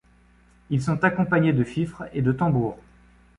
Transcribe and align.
Ils 0.71 0.81
sont 0.81 1.03
accompagnés 1.03 1.53
de 1.53 1.63
fifres 1.63 2.05
et 2.11 2.23
de 2.23 2.31
tambours. 2.31 2.75